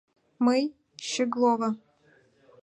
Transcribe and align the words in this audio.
—Мый— 0.45 0.63
Щеглово. 1.11 1.69